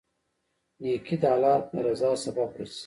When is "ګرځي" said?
2.55-2.79